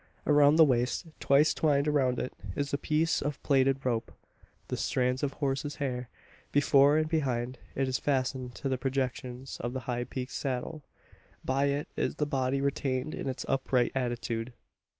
Around 0.25 0.55
the 0.55 0.65
waist 0.65 1.05
twice 1.19 1.53
twined 1.53 1.87
around 1.87 2.17
it 2.17 2.33
is 2.55 2.73
a 2.73 2.77
piece 2.79 3.21
of 3.21 3.39
plaited 3.43 3.85
rope, 3.85 4.11
the 4.67 4.75
strands 4.75 5.21
of 5.21 5.33
horse's 5.33 5.75
hair. 5.75 6.09
Before 6.51 6.97
and 6.97 7.07
behind, 7.07 7.59
it 7.75 7.87
is 7.87 7.99
fastened 7.99 8.55
to 8.55 8.67
the 8.67 8.79
projections 8.79 9.57
of 9.59 9.73
the 9.73 9.81
high 9.81 10.05
peaked 10.05 10.31
saddle. 10.31 10.81
By 11.45 11.65
it 11.65 11.87
is 11.95 12.15
the 12.15 12.25
body 12.25 12.61
retained 12.61 13.13
in 13.13 13.29
its 13.29 13.45
upright 13.47 13.91
attitude. 13.93 14.53